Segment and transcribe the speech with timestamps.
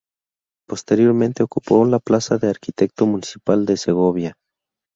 [0.67, 4.33] Posteriormente ocupó la plaza de arquitecto municipal de Segovia.